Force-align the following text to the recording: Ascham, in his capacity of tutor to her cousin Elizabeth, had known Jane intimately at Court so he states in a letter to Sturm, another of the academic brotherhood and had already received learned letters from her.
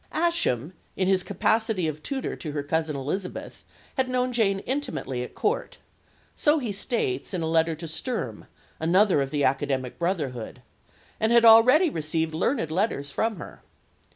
Ascham, 0.13 0.73
in 0.95 1.07
his 1.07 1.21
capacity 1.21 1.87
of 1.87 2.01
tutor 2.01 2.35
to 2.35 2.51
her 2.53 2.63
cousin 2.63 2.95
Elizabeth, 2.95 3.63
had 3.97 4.09
known 4.09 4.33
Jane 4.33 4.57
intimately 4.61 5.21
at 5.21 5.35
Court 5.35 5.77
so 6.35 6.57
he 6.57 6.71
states 6.71 7.35
in 7.35 7.43
a 7.43 7.47
letter 7.47 7.75
to 7.75 7.87
Sturm, 7.87 8.47
another 8.79 9.21
of 9.21 9.29
the 9.29 9.43
academic 9.43 9.99
brotherhood 9.99 10.63
and 11.19 11.31
had 11.31 11.45
already 11.45 11.91
received 11.91 12.33
learned 12.33 12.71
letters 12.71 13.11
from 13.11 13.35
her. 13.35 13.61